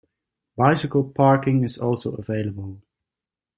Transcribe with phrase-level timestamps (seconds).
[0.57, 2.81] Bicycle parking is also available.